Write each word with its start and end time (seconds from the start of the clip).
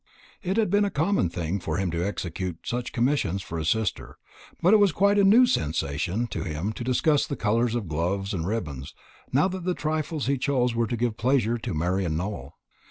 It 0.41 0.57
had 0.57 0.71
been 0.71 0.83
a 0.83 0.89
common 0.89 1.29
thing 1.29 1.59
for 1.59 1.77
him 1.77 1.91
to 1.91 2.03
execute 2.03 2.57
such 2.65 2.91
commissions 2.91 3.43
for 3.43 3.59
his 3.59 3.69
sister; 3.69 4.17
but 4.59 4.73
it 4.73 4.77
was 4.77 4.91
quite 4.91 5.19
a 5.19 5.23
new 5.23 5.45
sensation 5.45 6.25
to 6.29 6.43
him 6.43 6.73
to 6.73 6.83
discuss 6.83 7.27
the 7.27 7.35
colours 7.35 7.75
of 7.75 7.87
gloves 7.87 8.33
and 8.33 8.47
ribbons, 8.47 8.95
now 9.31 9.47
that 9.49 9.63
the 9.63 9.75
trifles 9.75 10.25
he 10.25 10.39
chose 10.39 10.73
were 10.73 10.87
to 10.87 10.97
give 10.97 11.17
pleasure 11.17 11.59
to 11.59 11.75
Marian 11.75 12.17
Nowell. 12.17 12.55